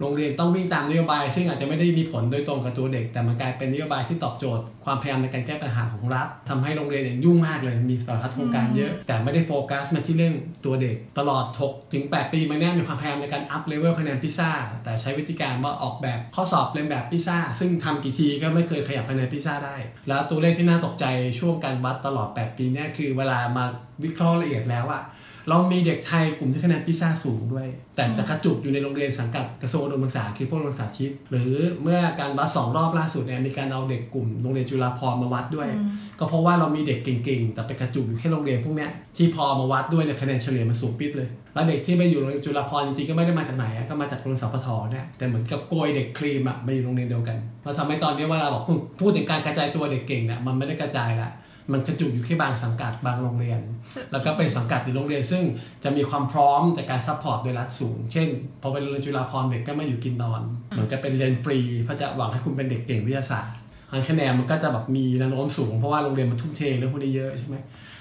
[0.00, 14.50] โรงเรียนต้องวิ่งตามนโยบาย ซึ่งอาจจะไม่ได้มีผลโดยตรงกับตัวเด็ก แต่มันกลายเป็นนโยบายที่ตอบโจทย์ ความพยายามในการแก้ปัญหาของรัฐทำให้โรงเรียนยุ่งมากเลยมีสารพัดโครงการเยอะ แต่ไม่ได้โฟกัสมาที่เรื่องตัวเด็ก ตลอด6ถึง8ปีมาเนี้ยมีความพยายามในการ up level คะแนนพิซซ่า
[14.84, 19.76] แต่ใช้วิธีการว่าออกแบบข้อสอบเลียนแบบพิซซ่าซึ่งทำกี่ทีก็ไม่เคยขยับคะแนนพิซซ่าได้
[20.08, 21.04] แล้วตัวเลขที่น่าตกใจ
[21.38, 23.64] ช่วงการวัดตลอด 8 ปีนี่คือเวลามา
[24.04, 25.02] วิเคราะห์ละเอียดแล้วอะ
[25.50, 27.66] เรามีเด็กไทยกลุ่มที่คะแนนพิซซ่าสูงด้วย
[27.96, 31.52] แต่จะกระจุกอยู่ในโรงเรียนสังกัดกระทรวงอุดมศึกษาคือพวกโรงเรียนสาธิต หรือ
[31.82, 48.62] เมื่อการวัดสองรอบล่าสุดเนี่ยมีการเอาเด็กกลุ่มโรงเรียนจุฬาภรณ์มาวัดด้วยอืมก็เพราะว่าเรามีเด็กเก่งๆ แต่ไปกระจุกอยู่แค่โรงเรียนพวกเนี้ยที่พอมาวัดด้วยเนี่ยคะแนนเฉลี่ยมันสูงปิดเลย แล้วเด็กที่ไปอยู่โรงเรียนจุฬาภรณ์จริงๆก็ไม่ได้มาจากไหนอะก็มาจากโรงเรียนสพทเนี่ยแต่เหมือนกับโกยเด็กครีมอะมาอยู่โรงเรียนเดียวกันเราทำให้ตอนนี้เวลาบอก
[49.00, 51.30] พูดถึงการกระจายตัวเด็กเก่งเนี่ยมันไม่ได้กระจายละ
[51.72, 53.60] มันกระจุกอยู่แค่บางสังกัดบางโรงเรียน
[54.12, 55.42] แล้วก็เป็นสังกัดในโรงเรียน ซึ่ง
[55.84, 58.28] จะมีความพร้อมจากการ support โดยรัฐสูง เช่น
[58.60, 63.54] พอไปโรงเรียนจุฬาภรณ์เด็กก็มาอยู่กินนอน เหมือนกับเป็นเรียนฟรีเพราะจะหวังให้คุณเป็นเด็กเก่งวิทยาศาสตร์
[63.90, 67.56] อันคะแนนมันก็จะแบบมีแนวโน้มสูงเพราะว่าโรงเรียนมันทุ่มเทเรื่องพวกนี้เยอะใช่ไหม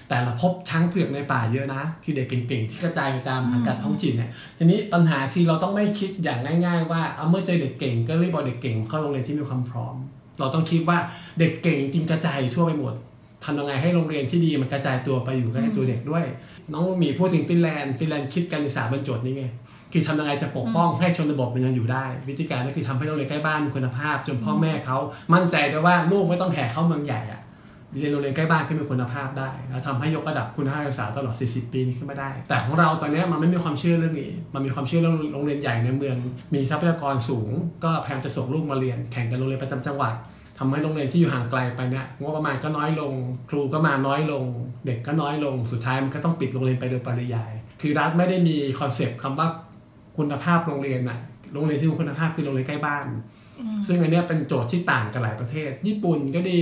[0.07, 9.95] แต่เราพบช้างเผือกในป่าเยอะนะ คือเด็กเก่งๆ ที่กระจายไปตามสังกัดท้องถิ่นเนี่ยทีนี้ปัญหาคือเราต้องไม่คิดอย่างง่าย ๆ ว่าเอาเมื่อเจอเด็กเก่งก็รีบเอาเด็กเก่งเข้าโรงเรียนที่มีความพร้อม
[10.39, 10.97] เราต้องคิดว่า
[11.39, 12.93] เด็กเก่งจริงกระจายทั่วไปหมด
[13.46, 16.25] ทำยังไงให้โรงเรียนที่ดีมันกระจายตัวไปอยู่ใกล้ตัวเด็กด้วย
[16.74, 19.46] น้องหมีพูดถึงฟินแลนด์ฟินแลนด์คิดการศึกษาบนโจทย์นี้ไง
[19.93, 24.98] คือทำยังไงจะปกป้องให้ชนบทมันยังอยู่ได้ วิธีการก็คือทำให้โรงเรียนใกล้บ้านมีคุณภาพ จนพ่อแม่เขา
[25.34, 27.41] มั่นใจได้ว่าลูกไม่ต้องแห่เข้าเมืองใหญ่อะ
[27.98, 36.17] เรียนโรงเรียนใกล้บ้านก็มีคุณภาพได้ แล้วทำให้ยกระดับคุณภาพการศึกษาตลอด 40 ปีนี้ขึ้นมาได้ แต่ของเราตอนนี้มันไม่มีความเชื่อเรื่องนี้ มันมีความเชื่อเรื่องโรงเรียนใหญ่ในเมือง
[36.54, 37.49] มีทรัพยากรสูง
[37.84, 40.15] ก็พยายามจะส่งลูกมาเรียนแข่งกับโรงเรียนประจำจังหวัด
[40.60, 43.13] ทำให้โรงเรียนที่อยู่ห่างไกลไปเนี่ยงบประมาณก็น้อยลง
[43.50, 44.45] ครูก็มาน้อยลง
[44.86, 49.48] เด็กก็น้อยลง สุดท้ายมันก็ต้องปิดโรงเรียนไปโดยปริยาย คือรัฐไม่ได้มี concept คำว่า
[50.17, 51.19] คุณภาพโรงเรียนน่ะ
[51.54, 53.08] โรงเรียนที่มีคุณภาพคือโรงเรียนใกล้บ้าน
[53.88, 56.60] ซึ่งอันเนี้ยเป็นโจทย์ที่ต่างกันหลายประเทศ ญี่ปุ่นก็ดี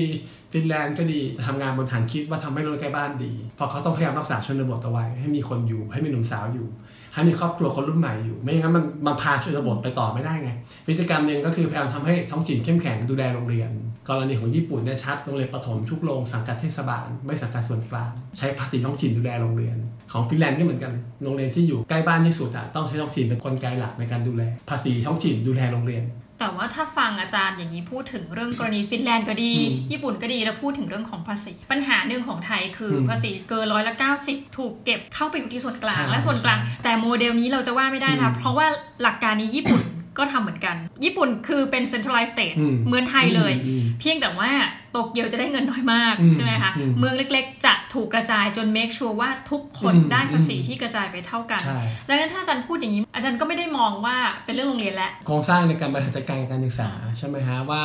[0.52, 6.68] ฟินแลนด์ก็ดีจะทำงานบนฐานคิดว่าทำให้โรงเรียนใกล้บ้านดี เพราะเขาต้องพยายามรักษาชนบทเอาไว้ ให้มีคนอยู่ ให้มีหนุ่มสาวอยู่
[7.14, 10.52] ให้มีครอบครัวคนรุ่นใหม่อยู่ ไม่งั้นมันมันพาชนบทไปต่อไม่ได้ไง
[10.88, 13.70] วิธีการหนึ่งก็คือพยายามทำให้ท้องถิ่นเข้มแข็งดูแลโรงเรียน
[14.10, 19.78] กรณีของญี่ปุ่นเนี่ยชัดโรงเรียนประถมทุกโรงสังกัดเทศบาล ไม่สังกัดส่วนกลาง ใช้ภาษีท้องถิ่นดูแลโรงเรียน
[20.12, 20.94] ของฟินแลนด์ก็เหมือนกัน
[21.24, 26.04] โรงเรียนที่อยู่ใกล้บ้านที่สุดอะต้องใช้ท้องถิ่นเป็นกลไกหลักในการดูแล ภาษีท้องถิ่นดูแลโรงเรียน
[26.40, 38.68] แต่ว่าถ้าฟังอาจารย์อย่างนี้พูดถึงเรื่องกรณีฟินแลนด์ก็ดีอืมญี่ปุ่นก็ดีแล้วพูดถึงเรื่องของภาษี ปัญหาหนึ่งของไทยคืออืมภาษีเกินร้อยละเก้าสิบถูกเก็บเข้าไปอยู่ที่ส่วนกลางใช่และส่วนกลาง แต่โมเดลนี้เราจะว่าไม่ได้นะอืมเพราะว่า
[39.02, 39.84] หลักการนี้ญี่ปุ่น
[40.18, 44.52] ก็ทำเหมือนกัน ญี่ปุ่นคือเป็น centralized state อืมเหมือนไทยเลยอืมเพียงแต่ว่า
[44.92, 57.84] โตเกียวจะได้เงินน้อยมากอืมใช่ไหมคะอืมเมืองเล็กๆ จะถูกกระจายจน make sure ว่าทุกคนอืมได้ภาษีอืมที่กระจายไปเท่ากันใช่ดังนั้นถ้าอาจารย์พูดอย่างนี้ อาจารย์ก็ไม่ได้มองว่าเป็นเรื่องโรงเรียนแล้วโครงสร้างในการบริหารจัดการการศึกษาใช่ไหมฮะว่า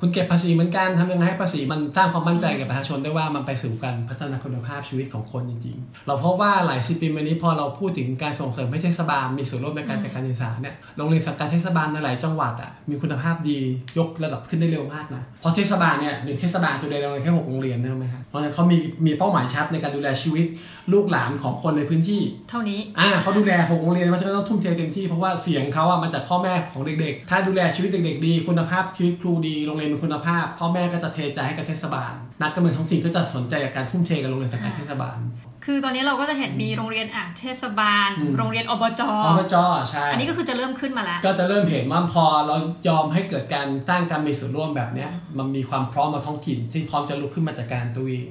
[0.00, 13.58] คุณเก็บภาษีเหมือนกันทำยังไงให้ภาษีมันสร้างความมั่นใจกับประชาชนได้ว่ามันไปสู่การพัฒนาคุณภาพชีวิตของคนจริง ๆ เราพบว่าหลายสิบปีมานี้พอเราพูดถึงการส่งเสริมให้เทศบาลมีส่วนร่วมในการจัดการศึกษาเนี่ยโรงเรียนสังกัดเทศบาลในหลายจังหวัดอะมีคุณภาพดี
[13.98, 20.46] ยกระดับขึ้นได้เร็วมากนะเพราะเทศบาลเนี่ยหนึ่งเทศบาลจะดูแลโรงเรียนแค่หกโรงเรียนนะไหมครับเพราะฉะนั้นเขามีมีเป้าหมายชัดในการดูแลชีวิต
[20.92, 35.18] ลูกหลานของคนในพื้นที่ เท่านี้อ่าเขาดูแลหกโรงเรียนเพราะฉะนั้นต้องทุ่มเทเต็มที่เพราะว่าเสียงเขาอะมาจากพ่อแม่ของเด็กๆ ถ้าดูแลชีวิตเด็กๆดี คุณภาพชีวิตครูดีโรงเรียนมีคุณภาพ พ่อแม่ก็จะเทใจให้กับเทศบาล นักการเมืองท้องถิ่นก็จะสนใจกับการทุ่มเทกับโรงเรียนสังกัดเทศบาล
[35.64, 39.56] คือตอนนี้เราก็จะเห็นมีโรงเรียนอ่านเทศบาลอืมโรงเรียนอบจอบจ
[39.90, 42.56] ใช่อันนี้ก็คือจะเริ่มขึ้นมาแล้ว ก็จะเริ่มเห็นว่าพอเรา
[42.88, 48.28] ยอมให้เกิดการสร้างการมีส่วนร่วมแบบเนี้ยมันมีความพร้อมมาท้องถิ่นที่พร้อมจะลุกขึ้นมาจัดการตัวเอง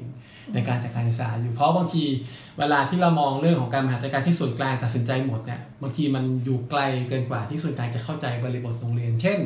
[0.54, 2.04] ในการจัดการศึกษาอยู่เพราะบางที
[2.60, 9.40] เวลาที่เรามองเรื่องของการบริหารจัดการที่ส่วนกลางตัดสินใจหมดเนี่ยบางทีมันอยู่ไกลเกินกว่าที่ส่วนกลางจะเข้าใจบริบทโรงเรียน เช่น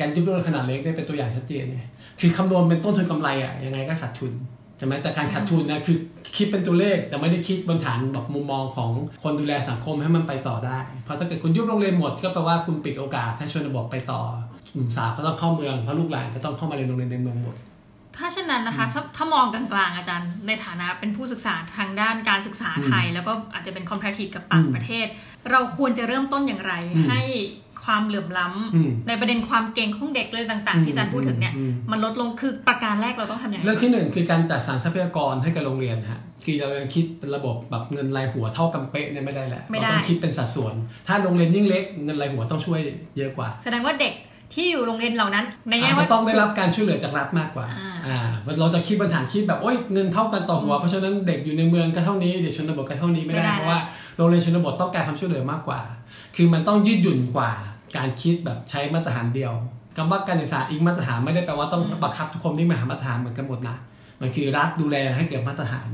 [0.00, 1.86] การยุบโรงขนาดเล็กได้เป็นตัวอย่างชัดเจนเนี่ย
[2.20, 4.32] คือคำนวณเป็นต้นทุนกำไรอะยังไงก็ขาดทุน
[4.78, 5.96] ใช่ไหมแต่การขาดทุนนะคือ
[6.36, 8.90] คิดเป็นตัวเลขแต่ไม่ได้คิดบนฐานแบบมุมมองของ
[9.22, 14.22] คนดูแลสังคมให้มันไปต่อได้ เพราะถ้าเกิดคุณยุบโรงเรียนหมดก็แปลว่าคุณปิดโอกาสให้ชนบทไปต่อ
[14.74, 17.56] หนุ่มสาวก็ต้องเข้าเมืองเพราะลูกหลานก็ต้องเข้ามาเรียนโรงเรียนในเมืองหมด
[18.18, 25.06] ถ้าเช่นนั้นนะคะถ้าถ้ามองกลางๆอาจารย์ ในฐานะเป็นผู้ศึกษาทางด้านการศึกษาไทย แล้วก็อาจจะเป็น comparative กับต่างประเทศ
[25.50, 27.22] เราควรจะเริ่มต้นอย่างไรอืมให้
[27.84, 40.74] ความเหลื่อมล้ำอืมในประเด็นความเก่งของเด็กเลยต่างๆ ที่อาจารย์พูดถึงเนี่ยอืมมันลดลงคือประการแรกเราต้องทำอย่างไรเรื่องที่หนึ่งคือการจัดสรรทรัพยากรให้กับโรงเรียนฮะคือเรายังคิดเป็นระบบแบบเงินรายหัวเท่ากันเป๊ะเนี่ยไม่ได้แหละไม่เราได้ต้องคิดเป็นสัดส่วน
[41.08, 42.78] ถ้าโรงเรียนยิ่งเล็กเงินรายหัวต้องช่วย
[43.16, 44.14] เยอะกว่า แสดงว่าเด็ก
[44.54, 48.18] ที่อยู่โรงเรียนเหล่านั้น ในอาแง่จว่าจะต้องได้รับการช่วยเหลือจากรัฐมากกว่าอ่าอ่า
[48.60, 53.80] เราจะคิดบนฐานคิดแบบโอ้ยเงินเท่ากันต่อหัวเพราะฉะนั้นเด็กอยู่ในเมืองก็เท่านี้เด็กชนบทก็เท่านี้ไม่ได้ไม่ได้เพราะว่า
[54.16, 55.80] โรงเรียนชนบทต้องการความช่วยเหลือมากกว่า
[56.36, 57.50] คือมันต้องยืดหยุ่นกว่า
[57.96, 59.52] การคิดแบบใช้มาตรฐานเดียว
[59.96, 63.76] คำว่าการศึกษามีมาตรฐานไม่ได้แปลว่าต้องบังคับทุกคนที่มาหามาตรฐานเหมือนกันหมดนะ
[64.20, 65.88] มันคือรัฐดูแลให้เกิดมาตรฐาน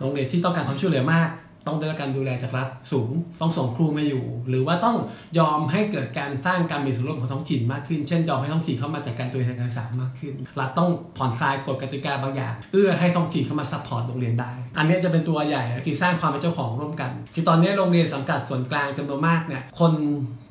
[0.00, 1.28] โรงเรียนที่ต้องการความช่วยเหลือมาก
[1.66, 4.96] ต้องได้รับการดูแลจากรัฐสูง ต้องส่งครูมาอยู่ หรือว่าต้อง
[5.38, 19.92] ยอมให้เกิดการสร้างการมีส่วนร่วมของท้องถิ่นมากขึ้น เช่นยอมให้ท้องถิ่นเข้ามาจัดการตัวเองทางการศึกษามากขึ้น รัฐต้องผ่อนคลายกฎกติกาบางอย่าง เอื้อให้ท้องถิ่นเข้ามา support โรงเรียนได้ อันนี้จะเป็นตัวใหญ่คือสร้างความเป็นเจ้าของร่วมกัน คือตอนนี้โรงเรียนสังกัดส่วนกลางจำนวนมากเนี่ย คน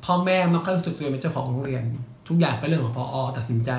[0.04, 1.84] พ่อแม่มักก็รู้สึกตัวเองเป็นเจ้าของโรงเรียน
[2.28, 3.70] ทุกอย่างเป็นเรื่องของพออตัดสินใจ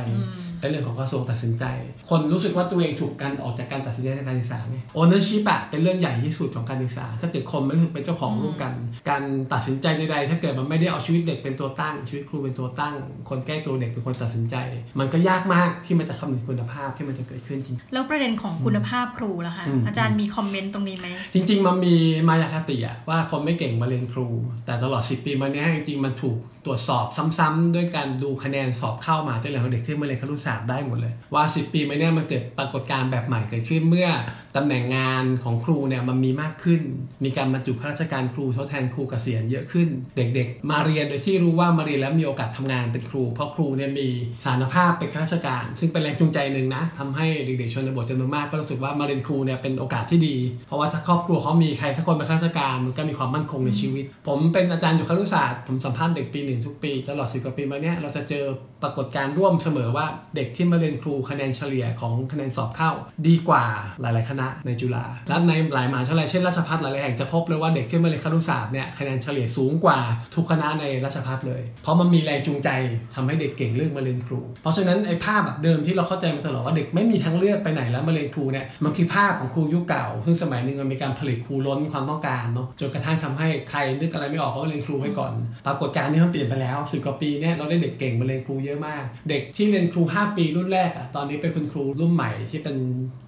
[0.62, 1.64] เป็นเรื่องของกระทรวงตัดสินใจ
[2.10, 8.74] คนรู้สึกว่าตัวเองถูกกันออกจากการตัดสินใจทางการศึกษาไง ownership อะเป็นเรื่องใหญ่ที่สุดของการศึกษา ถ้าเกิดคนไม่รู้สึกเป็นเจ้าของร่วมกัน
[9.10, 12.96] การตัดสินใจใดๆถ้าเกิดมันไม่ได้เอาชีวิตเด็กเป็นตัวตั้ง ชีวิตครูเป็นตัวตั้ง
[13.30, 14.56] คนใกล้ตัวเด็กเป็นคนตัดสินใจ
[15.00, 21.96] มันก็ยากมากที่มันจะคำนึงคุณภาพที่มันจะเกิดขึ้นจริง แล้วประเด็นของคุณภาพครูล่ะคะอืมอาจารย์มีคอมเมนต์ตรงนี้ไหมจริง ๆ มันมี
[22.28, 24.28] มายาคติอะว่าคนไม่เก่งมาเรียนครู
[24.66, 27.06] แต่ตลอด 10 ปีมาเนี้ยจริงๆมันถูกตรวจสอบ
[27.38, 34.10] ซ้ำๆด้วยการดูคะแนนสอบเข้ามาจากเหล่าเด็กที่มาเรียนครุศาสตร์ได้หมดเลย ว่า 10 ปีมาเนี้ยมันเกิดปรากฏการณ์แบบใหม่เกิดขึ้นเมื่อ
[34.56, 36.82] ตำแหน่งงานของครูเนี่ยมันมีมากขึ้น
[37.24, 44.08] มีการบรรจุข้าราชการครูทดแทนครูเกษียณเยอะขึ้น เด็กๆ มาเรียนโดยที่รู้ว่ามาเรียนแล้วมีโอกาสทำงานเป็นครู เพราะครูเนี่ยมี
[44.46, 50.36] สานภาพเป็นข้าราชการ ซึ่งเป็นแรงจูงใจหนึ่งนะทำให้เด็กๆชนบทจำนวนมากก็รู้สึกว่ามาเรียนครูเนี่ยเป็นโอกาสที่ดี
[50.68, 58.46] เพราะว่าถ้าครอบครัวเขามีใครสักคนเป็นข้าราชการมันก็มีความมั่นคงในชีวิต ผมเป็นอาจารย์อยู่ครุศาสตร์ผมสัมภาษณ์เด็กปีหนึ่งทุกปีตลอดสิบกว่าปีมาเนี้ยเราจะเจอ
[58.84, 62.92] ปรากฏการณ์ร่วมเสมอว่าเด็กที่มาเรียนครูคะแนนเฉลี่ยของคะแนนสอบเข้า
[63.28, 63.64] ดีกว่า
[64.02, 70.00] หลาย ๆ คณะในจุฬาและในหลายมหาวิทยาลัยเช่นราชภัฏหลาย ๆ แห่งจะพบเลยว่าเด็กที่มาเรียนครุศาสตร์เนี่ยคะแนนเฉลี่ยสูงกว่า
[70.36, 72.70] ทุกคณะในราชภัฏเลย เพราะมันมีแรงจูงใจ
[73.16, 85.34] ทำให้เด็กเก่งเรื่องมาเรียนครู เพราะฉะนั้นไอ้ภาพแบบเดิมที่เราเข้าใจมาตลอดว่าเด็กไม่มีทางเลือกไปไหนแล้วมาเรียนครูเนี่ยมันคือภาพของครูยุคเก่าซึ่งสมัยหนึ่งมันมีการผลิตครูล้นความต้องการเนาะจนกระทั่งทำให้ใครนึกอะไรไม่ออกเขาก็เรียนครูไว้ก่อน
[85.66, 92.76] ปรากฏการณ์นี้มันเปลี่ยนไปแล้วสิบกว่าปีเนี่ยเราได้เด็กเก่งมาเรียนครูเยอะมาก เด็กที่เรียนครู 5ปีรุ่นแรกอะตอนนี้เป็นคุณครูรุ่นใหม่ที่เป็น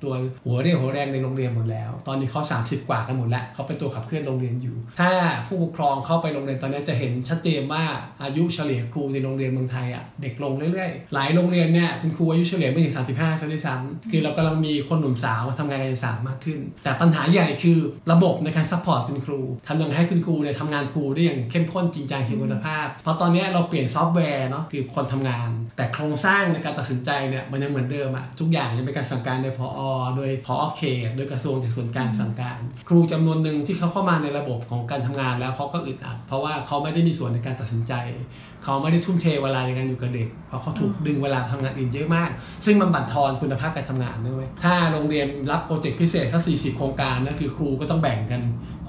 [0.03, 0.13] ตัว
[0.45, 5.11] หัวเรี่ยวหัวแรงในโรงเรียนหมดแล้ว ตอนนี้เขา 30 กว่ากันหมดแล้วเขาเป็นตัวขับเคลื่อนโรงเรียนอยู่ ถ้า
[5.47, 7.83] ผู้ปกครองเข้าไปโรงเรียนตอนนี้จะเห็นชัดเจนว่า
[8.23, 17.77] อายุเฉลี่ยครูในโรงเรียนเมืองไทยอะเด็กลงเรื่อยๆ หลายโรงเรียนเนี่ยคุณครูอายุเฉลี่ยไม่ถึง35ซะด้วยซ้ำคือเรากำลังมีคนหนุ่มสาวมาทำงานการศึกษามากขึ้น แต่ปัญหาใหญ่คือ
[18.11, 29.81] ระบบในการ support คุณครูทำยังไงให้คุณครูเนี่ยทำงานครูได้อย่างเข้มข้นจริงจังมีคุณภาพ เพราะตอนนี้เราเปลี่ยนซอฟต์แวร์เนาะคือคนทำงาน แต่โครงสร้างในการตัดสินใจเนี่ยมันยังเหมือนเดิมอะทุกอย่างยังเป็นการสั่งการโดยผอ.
[30.15, 37.93] โดยผอ.เขตโดยกระทรวงจากส่วนกลางสั่งการ ครูจำนวนหนึ่งที่เขาเข้ามาในระบบของการทำงานแล้วเขาก็อึดอัด เพราะว่าเขาไม่ได้มีส่วนในการตัดสินใจ
[38.63, 42.29] เขาไม่ได้ทุ่มเทเวลาในการอยู่กับเด็กเพราะเขาถูกดึงเวลาทำงานอื่นเยอะมาก
[42.65, 48.41] ซึ่งมันบั่นทอนคุณภาพการทำงานด้วยเว้ยถ้าโรงเรียนรับ project พิเศษสัก40โครงการนั่นคือครูก็ต้องแบ่งกัน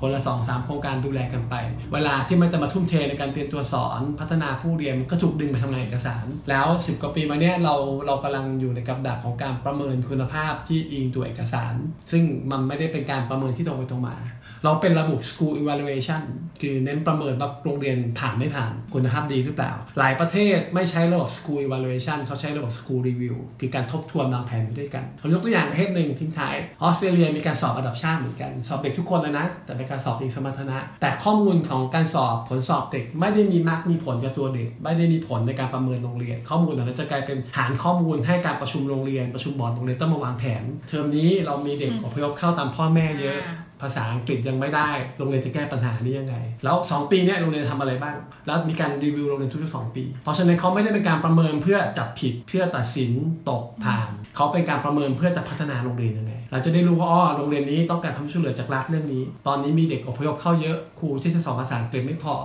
[0.06, 1.54] คนละ 2 3 โครงการดูแลกันไป
[1.92, 7.74] เวลาที่มันจะมาทุ่มเทในการเตรียมตัวสอน พัฒนาผู้เรียนก็ถูกดึงไปทำงานเอกสาร แล้ว 10 กว่าปีมาเนี้ยเรา
[8.06, 11.74] เรากำลังอยู่ในกับดักของการประเมินคุณภาพที่อิงตัวเอกสาร
[12.10, 14.16] ซึ่งมันไม่ได้เป็นการประเมินที่ตรงไปตรงมา
[14.64, 16.22] เราเป็นระบบ school evaluation
[16.60, 43.38] คือเน้นประเมินว่าโรงเรียนผ่านไม่ผ่านคุณภาพดีหรือเปล่า หลายประเทศไม่ใช้ระบบ school evaluation เขาใช้ระบบ school review คือการทบทวนวางแผนด้วยกันผมยกตัวอย่างประเทศหนึ่งทิ้งท้ายออสเตรเลียมีการสอบระดับชาติเหมือนกัน สอบเด็กทุกคนเลยนะ แต่เป็นการสอบอิงสมรรถนะ แต่ข้อมูลของการสอบผลสอบเด็ก ไม่ได้มีมากมีผลกับตัวเด็ก ไม่ได้มีผลในการประเมินโรงเรียน ข้อมูลเหล่านั้นจะกลายเป็นฐานข้อมูลให้การประชุมโรงเรียนประชุมบอร์ดโรงเรียนต้องมาวางแผน เทอมนี้เรามีเด็กอพยพเข้าตามพ่อแม่เยอะ
[43.82, 53.12] ภาษาอังกฤษยังไม่ได้ โรงเรียนจะแก้ปัญหานี้ยังไง แล้ว 2 ปีเนี้ยโรงเรียนทำอะไรบ้าง แล้วมีการรีวิวโรงเรียนทุกๆสองปี เพราะฉะนั้นเขาไม่ได้เป็นการประเมินเพื่อจับผิด เพื่อตัดสิน
[53.50, 62.36] ตกผ่าน เขาเป็นการประเมินเพื่อจะพัฒนาโรงเรียนยังไง เราจะได้รู้ว่าอ๋อโรงเรียนนี้ต้องการความช่วยเหลือจากรัฐเรื่องนี้ ตอนนี้มีเด็กอพยพเข้าเยอะ ครูที่จะสอนภาษาอังกฤษไม่พอ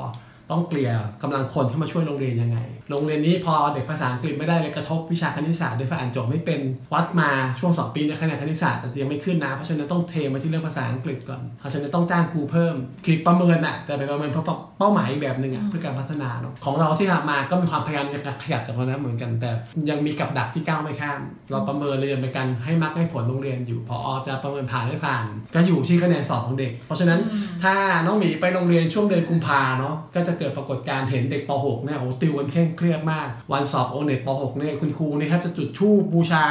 [0.51, 0.91] ต้องเกลี่ย
[1.23, 2.57] กำลังคนที่มาช่วยโรงเรียนยังไง
[2.89, 6.61] โรงเรียนนี้พอเด็กภาษาอังกฤษไม่ได้เลยกระทบวิชาคณิตศาสตร์ด้วยภาษาอ่านจบไม่เป็น
[6.93, 14.45] วัดมาช่วง 2 ปีในคะแนนคณิตศาสตร์แต่ยังไม่ขึ้นนะเพราะฉะนั้นต้องเทมาที่เรื่องภาษาอังกฤษก่อนเพราะฉะนั้นต้องจ้างครูเพิ่มคือประเมินอะแต่ไปประเมินเพราะ
[14.79, 19.51] เป้าหมายอีกแบบหนึ่งอะเพื่อการพัฒนาเนาะของเราที่ทำมาก็มีความพยายามจะขยับจากตรงนั้นเหมือนกัน แต่
[19.89, 25.23] ยังมีกับดักที่ก้าวไม่ข้าม เราประเมินเลยเป็นการให้มักให้ผลโรงเรียนอยู่พอจะประเมินผ่านไม่ผ่าน
[25.55, 27.19] ก็อยู่ที่คะแนนสอบของเด็ก เพราะฉะนั้น
[27.63, 36.45] ถ้าน้องหมีไปโรงเรียนช่วงเดือนกุมภาเนาะก็จะเกิดปรากฏการ์เห็นเด็กป .6 เนี่ยโอ้ติวกันเคร่งเครียดมาก วันสอบโอเน็ตป .6 เนี่ยคุณครูนี่ยแทบจะจุดชูบบูชา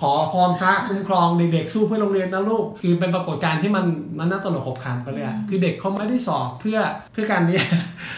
[0.00, 3.84] ขอพรพระคุ้มครองเด็กๆสู้เพื่อโรงเรียนนะลูก คือเป็นปรากฏการ์ที่มัน
[4.18, 6.78] มันน่าตลกขบขันไปเลยอะคือเด็กเขาไม่ได้สอบเพื่อ
[7.12, 7.58] เพื่อการนี้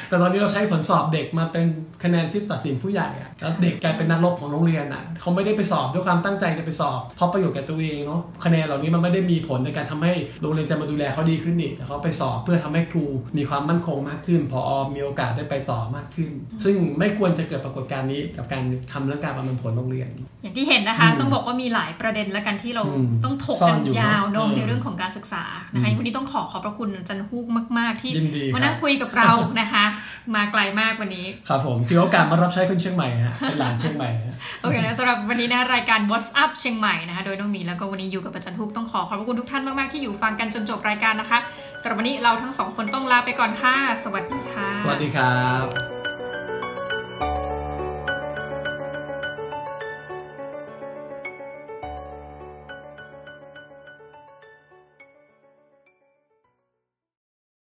[0.08, 1.66] แต่ตอนนี้เราใช้ผลสอบเด็กมาเป็น
[2.02, 13.04] คะแนนที่ตัดสินผู้ใหญ่อะแล้วเด็กกลายเป็นนักรบของโรงเรียนอะเขาไม่ได้ไปสอบด้วยความตั้งใจจะไปสอบเพราะประโยชน์แก่ตัวเองเนาะคะแนนเหล่านี้มันไม่ได้มีผลในการทำให้โรงเรียนจะมาดูแลเขาดีขึ้นนี่แต่เขาไปสอบเพื่อทำให้ครู
[13.36, 14.60] มีความมั่นคงมากขึ้นพอ
[14.94, 16.30] มีโอกาสได้ไปต่อมากขึ้น
[16.64, 18.62] ซึ่งไม่ควรจะเกิดปรากฏการณ์นี้กับการ
[18.92, 20.08] ทำเรื่องการประเมินผลโรงเรียน
[20.42, 27.46] อย่างที่เห็นนะคะอืมต้องบอกว่ามีหลายประเด็นและกันที่เราอืมต้องถกซ่อกันนอยู่ยาวเนอะเนอะในเรื่องของการศึกษานะคะอืมวันนี้ต้องขอขอบพระคุณอาจันฮูก
[27.78, 29.84] มาก ๆ ที่ยินดีมานั่งครับคุยกับเรานะคะ
[30.34, 41.38] มาไกลมากวันนี้ครับผมถือโอกาสมารับใช้คนเชียงใหม่ฮะเป็นหลานเชียงใหม่ฮะโอเคนะสำหรับวันนี้นะรายการ What's Up เชียงใหม่นะคะโดยน้องหมีแล้วก็วันนี้อยู่กับอาจารย์ฮุกต้องขอขอบพระคุณทุกท่านมาก ๆ ที่อยู่ฟังกันจนจบรายการนะคะ
[41.82, 45.64] สำหรับวันนี้เราทั้งสองคนต้องลาไปก่อนค่ะ สวัสดีค่ะ สวัสดีครับ